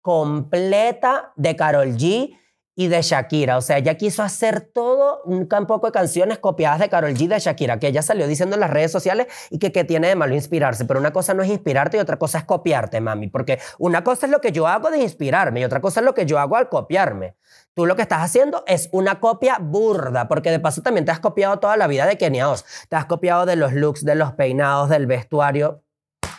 completa 0.00 1.32
de 1.36 1.56
Carol 1.56 1.96
G 1.96 2.36
y 2.74 2.88
de 2.88 3.02
Shakira. 3.02 3.58
O 3.58 3.60
sea, 3.60 3.78
ella 3.78 3.96
quiso 3.96 4.22
hacer 4.22 4.60
todo 4.60 5.22
un 5.24 5.46
campo 5.46 5.78
de 5.78 5.92
canciones 5.92 6.38
copiadas 6.38 6.80
de 6.80 6.88
Carol 6.88 7.12
G 7.12 7.22
y 7.22 7.26
de 7.28 7.38
Shakira, 7.38 7.78
que 7.78 7.88
ella 7.88 8.02
salió 8.02 8.26
diciendo 8.26 8.54
en 8.56 8.60
las 8.60 8.70
redes 8.70 8.90
sociales 8.90 9.26
y 9.50 9.58
que, 9.58 9.72
que 9.72 9.84
tiene 9.84 10.08
de 10.08 10.16
malo 10.16 10.34
inspirarse. 10.34 10.84
Pero 10.84 10.98
una 10.98 11.12
cosa 11.12 11.34
no 11.34 11.42
es 11.42 11.50
inspirarte 11.50 11.98
y 11.98 12.00
otra 12.00 12.18
cosa 12.18 12.38
es 12.38 12.44
copiarte, 12.44 13.00
mami. 13.00 13.28
Porque 13.28 13.58
una 13.78 14.02
cosa 14.02 14.26
es 14.26 14.32
lo 14.32 14.40
que 14.40 14.52
yo 14.52 14.66
hago 14.66 14.90
de 14.90 14.98
inspirarme 14.98 15.60
y 15.60 15.64
otra 15.64 15.80
cosa 15.80 16.00
es 16.00 16.06
lo 16.06 16.14
que 16.14 16.24
yo 16.24 16.38
hago 16.38 16.56
al 16.56 16.68
copiarme. 16.68 17.36
Tú 17.74 17.86
lo 17.86 17.96
que 17.96 18.02
estás 18.02 18.22
haciendo 18.22 18.64
es 18.66 18.90
una 18.92 19.18
copia 19.18 19.56
burda, 19.58 20.28
porque 20.28 20.50
de 20.50 20.60
paso 20.60 20.82
también 20.82 21.06
te 21.06 21.10
has 21.10 21.20
copiado 21.20 21.58
toda 21.58 21.76
la 21.78 21.86
vida 21.86 22.04
de 22.06 22.18
Kenia 22.18 22.50
Oz. 22.50 22.64
Te 22.88 22.96
has 22.96 23.06
copiado 23.06 23.46
de 23.46 23.56
los 23.56 23.72
looks, 23.72 24.04
de 24.04 24.14
los 24.14 24.32
peinados, 24.32 24.90
del 24.90 25.06
vestuario. 25.06 25.82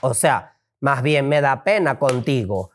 O 0.01 0.13
sea, 0.13 0.59
más 0.79 1.01
bien 1.01 1.27
me 1.27 1.41
da 1.41 1.63
pena 1.63 1.97
contigo. 1.97 2.69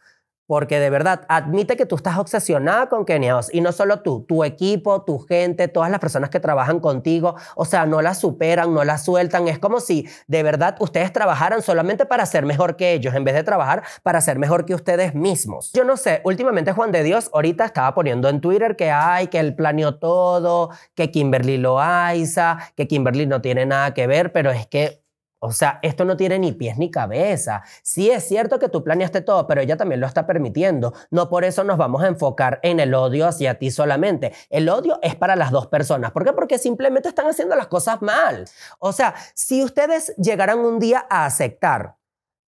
Porque 0.48 0.80
de 0.80 0.88
verdad, 0.88 1.26
admite 1.28 1.76
que 1.76 1.84
tú 1.84 1.96
estás 1.96 2.16
obsesionada 2.16 2.88
con 2.88 3.04
Kenia 3.04 3.38
y 3.52 3.60
no 3.60 3.70
solo 3.70 4.00
tú, 4.00 4.24
tu 4.26 4.44
equipo, 4.44 5.02
tu 5.02 5.18
gente, 5.18 5.68
todas 5.68 5.90
las 5.90 6.00
personas 6.00 6.30
que 6.30 6.40
trabajan 6.40 6.80
contigo, 6.80 7.36
o 7.54 7.66
sea, 7.66 7.84
no 7.84 8.00
la 8.00 8.14
superan, 8.14 8.72
no 8.72 8.82
la 8.82 8.96
sueltan. 8.96 9.46
Es 9.46 9.58
como 9.58 9.78
si 9.78 10.08
de 10.26 10.42
verdad 10.42 10.76
ustedes 10.80 11.12
trabajaran 11.12 11.60
solamente 11.60 12.06
para 12.06 12.24
ser 12.24 12.46
mejor 12.46 12.76
que 12.76 12.94
ellos, 12.94 13.14
en 13.14 13.24
vez 13.24 13.34
de 13.34 13.44
trabajar 13.44 13.82
para 14.02 14.22
ser 14.22 14.38
mejor 14.38 14.64
que 14.64 14.74
ustedes 14.74 15.14
mismos. 15.14 15.70
Yo 15.74 15.84
no 15.84 15.98
sé, 15.98 16.22
últimamente 16.24 16.72
Juan 16.72 16.92
de 16.92 17.02
Dios 17.02 17.28
ahorita 17.34 17.66
estaba 17.66 17.94
poniendo 17.94 18.30
en 18.30 18.40
Twitter 18.40 18.74
que 18.74 18.90
hay, 18.90 19.26
que 19.26 19.40
él 19.40 19.54
planeó 19.54 19.96
todo, 19.96 20.70
que 20.94 21.10
Kimberly 21.10 21.58
lo 21.58 21.78
aiza, 21.78 22.56
que 22.74 22.88
Kimberly 22.88 23.26
no 23.26 23.42
tiene 23.42 23.66
nada 23.66 23.92
que 23.92 24.06
ver, 24.06 24.32
pero 24.32 24.50
es 24.50 24.66
que 24.66 25.02
o 25.40 25.52
sea, 25.52 25.78
esto 25.82 26.04
no 26.04 26.16
tiene 26.16 26.38
ni 26.38 26.52
pies 26.52 26.78
ni 26.78 26.90
cabeza. 26.90 27.62
Sí 27.82 28.10
es 28.10 28.26
cierto 28.26 28.58
que 28.58 28.68
tú 28.68 28.82
planeaste 28.82 29.20
todo, 29.20 29.46
pero 29.46 29.60
ella 29.60 29.76
también 29.76 30.00
lo 30.00 30.06
está 30.06 30.26
permitiendo. 30.26 30.92
No 31.10 31.28
por 31.28 31.44
eso 31.44 31.62
nos 31.64 31.78
vamos 31.78 32.02
a 32.02 32.08
enfocar 32.08 32.58
en 32.62 32.80
el 32.80 32.94
odio 32.94 33.26
hacia 33.26 33.58
ti 33.58 33.70
solamente. 33.70 34.32
El 34.50 34.68
odio 34.68 34.98
es 35.02 35.14
para 35.14 35.36
las 35.36 35.50
dos 35.50 35.68
personas. 35.68 36.10
¿Por 36.10 36.24
qué? 36.24 36.32
Porque 36.32 36.58
simplemente 36.58 37.08
están 37.08 37.28
haciendo 37.28 37.54
las 37.54 37.68
cosas 37.68 38.02
mal. 38.02 38.46
O 38.80 38.92
sea, 38.92 39.14
si 39.34 39.62
ustedes 39.62 40.14
llegaran 40.16 40.58
un 40.58 40.78
día 40.80 41.06
a 41.08 41.24
aceptar 41.24 41.96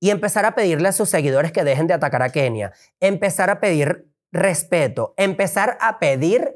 y 0.00 0.11
empezar 0.11 0.44
a 0.44 0.54
pedirle 0.54 0.88
a 0.88 0.92
sus 0.92 1.09
seguidores 1.09 1.52
que 1.52 1.62
dejen 1.62 1.87
de 1.87 1.94
atacar 1.94 2.23
a 2.23 2.30
Kenia, 2.30 2.73
empezar 2.99 3.50
a 3.50 3.61
pedir 3.61 4.11
respeto, 4.32 5.14
empezar 5.16 5.76
a 5.80 5.99
pedir 5.99 6.54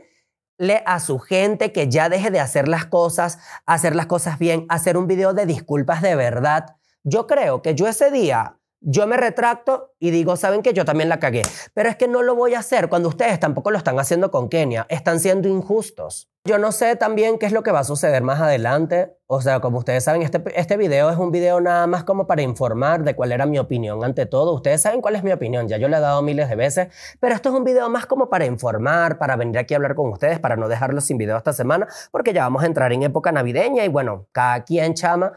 a 0.87 1.01
su 1.01 1.19
gente 1.19 1.73
que 1.73 1.89
ya 1.89 2.09
deje 2.09 2.31
de 2.31 2.41
hacer 2.41 2.69
las 2.69 2.87
cosas, 2.87 3.39
hacer 3.67 3.97
las 3.97 4.07
cosas 4.07 4.39
bien, 4.39 4.67
hacer 4.69 4.97
un 4.97 5.07
video 5.07 5.35
de 5.35 5.47
disculpas 5.47 6.01
de 6.03 6.15
verdad. 6.15 6.77
Yo 7.03 7.27
creo 7.27 7.61
que 7.61 7.75
yo 7.75 7.87
ese 7.87 8.11
día, 8.11 8.57
yo 8.87 9.07
me 9.07 9.17
retracto 9.17 9.95
y 9.99 10.11
digo, 10.11 10.37
saben 10.37 10.62
que 10.62 10.75
yo 10.75 10.85
también 10.85 11.09
la 11.09 11.19
cagué, 11.19 11.43
pero 11.73 11.88
es 11.88 11.97
que 11.97 12.07
no 12.07 12.23
lo 12.23 12.35
voy 12.35 12.55
a 12.55 12.59
hacer 12.59 12.88
cuando 12.88 13.09
ustedes 13.09 13.41
tampoco 13.41 13.71
lo 13.71 13.79
están 13.79 13.99
haciendo 13.99 14.31
con 14.31 14.50
Kenia, 14.50 14.87
están 14.91 15.21
siendo 15.21 15.49
injustos. 15.49 16.29
Yo 16.47 16.59
no 16.59 16.73
sé 16.73 16.95
también 16.97 17.38
qué 17.38 17.47
es 17.47 17.53
lo 17.53 17.62
que 17.62 17.73
va 17.73 17.79
a 17.79 17.85
suceder 17.85 18.23
más 18.23 18.38
adelante. 18.38 19.17
O 19.26 19.41
sea, 19.41 19.61
como 19.61 19.79
ustedes 19.79 20.05
saben, 20.05 20.21
este, 20.21 20.43
este 20.55 20.76
video 20.76 21.09
es 21.09 21.17
un 21.17 21.31
video 21.31 21.59
nada 21.62 21.87
más 21.87 22.05
como 22.05 22.26
para 22.26 22.43
informar 22.43 23.03
de 23.03 23.17
cuál 23.17 23.33
era 23.33 23.47
mi 23.47 23.59
opinión 23.59 24.05
ante 24.05 24.26
todo. 24.26 24.53
Ustedes 24.53 24.83
saben 24.83 25.00
cuál 25.00 25.17
es 25.17 25.25
mi 25.25 25.33
opinión, 25.33 25.67
ya 25.69 25.79
yo 25.79 25.88
le 25.88 25.97
he 25.97 26.00
dado 26.00 26.21
miles 26.21 26.50
de 26.50 26.57
veces, 26.57 26.88
pero 27.19 27.35
esto 27.35 27.49
es 27.49 27.55
un 27.55 27.64
video 27.64 27.88
más 27.88 28.05
como 28.05 28.29
para 28.29 28.45
informar, 28.45 29.17
para 29.17 29.37
venir 29.37 29.57
aquí 29.57 29.73
a 29.73 29.79
hablar 29.79 29.95
con 29.95 30.11
ustedes, 30.11 30.38
para 30.38 30.57
no 30.57 30.69
dejarlos 30.69 31.05
sin 31.05 31.17
video 31.17 31.38
esta 31.38 31.55
semana, 31.55 31.88
porque 32.11 32.35
ya 32.35 32.43
vamos 32.43 32.62
a 32.62 32.67
entrar 32.67 32.93
en 32.93 33.05
época 33.05 33.33
navideña 33.33 33.83
y 33.83 33.88
bueno, 33.88 34.26
cada 34.33 34.64
quien 34.64 34.93
chama 34.93 35.33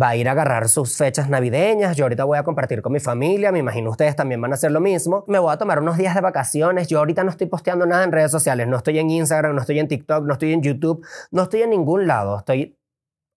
va 0.00 0.10
a 0.10 0.16
ir 0.16 0.28
a 0.28 0.32
agarrar 0.32 0.68
sus 0.68 0.96
fechas 0.96 1.28
navideñas. 1.28 1.96
Yo 1.96 2.04
ahorita 2.04 2.24
voy 2.24 2.38
a 2.38 2.44
compartir 2.44 2.82
con 2.82 2.92
mi 2.92 3.00
familia, 3.00 3.52
me 3.52 3.58
imagino 3.58 3.90
ustedes 3.90 4.16
también 4.16 4.40
van 4.40 4.52
a 4.52 4.54
hacer 4.54 4.70
lo 4.70 4.80
mismo. 4.80 5.24
Me 5.28 5.38
voy 5.38 5.52
a 5.52 5.58
tomar 5.58 5.80
unos 5.80 5.98
días 5.98 6.14
de 6.14 6.20
vacaciones. 6.20 6.88
Yo 6.88 6.98
ahorita 6.98 7.24
no 7.24 7.30
estoy 7.30 7.46
posteando 7.46 7.86
nada 7.86 8.04
en 8.04 8.12
redes 8.12 8.30
sociales, 8.30 8.66
no 8.68 8.76
estoy 8.76 8.98
en 8.98 9.10
Instagram, 9.10 9.54
no 9.54 9.60
estoy 9.60 9.78
en 9.78 9.88
TikTok, 9.88 10.24
no 10.24 10.32
estoy 10.32 10.52
en 10.52 10.62
YouTube, 10.62 11.04
no 11.30 11.42
estoy 11.42 11.62
en 11.62 11.70
ningún 11.70 12.06
lado. 12.06 12.38
Estoy 12.38 12.76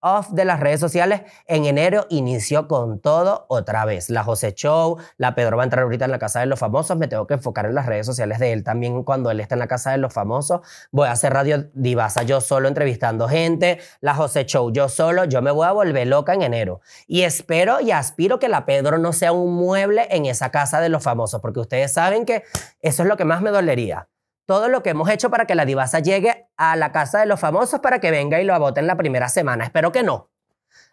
off 0.06 0.30
de 0.30 0.46
las 0.46 0.60
redes 0.60 0.80
sociales, 0.80 1.24
en 1.48 1.66
enero 1.66 2.06
inició 2.10 2.68
con 2.68 3.00
todo 3.00 3.46
otra 3.50 3.86
vez. 3.86 4.12
La 4.12 4.24
José 4.24 4.54
Show, 4.54 4.98
la 5.18 5.34
Pedro 5.34 5.58
va 5.58 5.64
a 5.64 5.66
entrar 5.66 5.84
ahorita 5.84 6.06
en 6.06 6.12
la 6.12 6.20
Casa 6.20 6.42
de 6.42 6.46
los 6.46 6.60
Famosos, 6.60 6.96
me 6.96 7.08
tengo 7.08 7.26
que 7.26 7.34
enfocar 7.34 7.66
en 7.66 7.74
las 7.74 7.88
redes 7.88 8.06
sociales 8.06 8.38
de 8.38 8.54
él 8.54 8.64
también 8.64 9.04
cuando 9.04 9.32
él 9.32 9.40
está 9.40 9.56
en 9.56 9.60
la 9.60 9.68
Casa 9.68 9.92
de 9.92 9.98
los 9.98 10.14
Famosos. 10.14 10.62
Voy 10.92 11.08
a 11.08 11.12
hacer 11.12 11.34
Radio 11.34 11.70
Divasa 11.74 12.22
yo 12.22 12.40
solo 12.40 12.68
entrevistando 12.68 13.28
gente, 13.28 13.80
la 14.00 14.14
José 14.14 14.46
Show 14.46 14.72
yo 14.72 14.90
solo, 14.90 15.26
yo 15.26 15.42
me 15.42 15.50
voy 15.50 15.66
a 15.66 15.72
volver 15.72 16.06
loca 16.06 16.36
en 16.36 16.44
enero. 16.44 16.82
Y 17.08 17.24
espero 17.24 17.82
y 17.82 17.90
aspiro 17.90 18.38
que 18.38 18.48
la 18.48 18.66
Pedro 18.66 19.00
no 19.00 19.12
sea 19.12 19.32
un 19.32 19.56
mueble 19.56 20.08
en 20.12 20.28
esa 20.28 20.52
Casa 20.52 20.82
de 20.82 20.90
los 20.90 21.02
Famosos, 21.02 21.42
porque 21.42 21.60
ustedes 21.60 21.92
saben 21.92 22.26
que 22.26 22.44
eso 22.82 23.02
es 23.02 23.10
lo 23.10 23.18
que 23.18 23.26
más 23.26 23.42
me 23.42 23.50
dolería 23.50 24.08
todo 24.46 24.70
lo 24.70 24.84
que 24.84 24.92
hemos 24.92 25.10
hecho 25.10 25.30
para 25.30 25.46
que 25.46 25.56
la 25.56 25.66
divasa 25.66 26.00
llegue 26.00 26.48
a 26.58 26.76
la 26.76 26.92
casa 26.92 27.20
de 27.20 27.26
los 27.26 27.40
famosos 27.40 27.80
para 27.80 28.00
que 28.00 28.12
venga 28.12 28.40
y 28.40 28.46
lo 28.46 28.56
en 28.78 28.88
la 28.88 28.96
primera 28.96 29.30
semana. 29.30 29.66
Espero 29.66 29.92
que 29.92 30.04
no. 30.04 30.30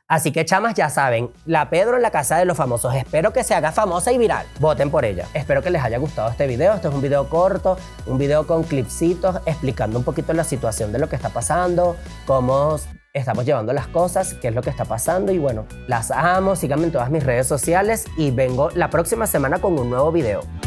Así 0.09 0.31
que 0.33 0.45
chamas 0.45 0.75
ya 0.75 0.91
saben, 0.91 1.31
la 1.47 1.71
Pedro 1.71 1.97
en 1.97 2.03
la 2.03 2.11
casa 2.11 2.37
de 2.37 2.45
los 2.45 2.57
famosos. 2.57 2.95
Espero 2.95 3.33
que 3.33 3.45
se 3.45 3.55
haga 3.55 3.73
famosa 3.73 4.13
y 4.13 4.19
viral. 4.19 4.47
Voten 4.59 4.91
por 4.91 5.05
ella. 5.05 5.27
Espero 5.33 5.63
que 5.63 5.71
les 5.71 5.83
haya 5.83 5.97
gustado 5.99 6.29
este 6.29 6.47
video. 6.47 6.75
Este 6.75 6.89
es 6.89 6.95
un 6.95 7.01
video 7.01 7.29
corto, 7.31 7.79
un 8.07 8.19
video 8.19 8.47
con 8.47 8.65
clipsitos 8.65 9.37
explicando 9.47 9.99
un 9.99 10.05
poquito 10.05 10.33
la 10.33 10.45
situación 10.45 10.93
de 10.93 10.99
lo 10.99 11.09
que 11.09 11.17
está 11.17 11.31
pasando, 11.31 11.97
cómo 12.27 12.77
estamos 13.15 13.45
llevando 13.45 13.73
las 13.73 13.87
cosas, 13.87 14.35
qué 14.35 14.49
es 14.49 14.55
lo 14.55 14.63
que 14.63 14.71
está 14.71 14.85
pasando 14.85 15.33
y 15.33 15.39
bueno, 15.39 15.67
las 15.87 16.11
amo, 16.11 16.57
síganme 16.57 16.85
en 16.85 16.93
todas 16.93 17.11
mis 17.11 17.23
redes 17.23 17.47
sociales 17.47 18.07
y 18.17 18.31
vengo 18.31 18.71
la 18.71 18.91
próxima 18.91 19.27
semana 19.27 19.61
con 19.61 19.79
un 19.79 19.91
nuevo 19.91 20.13
video. 20.13 20.62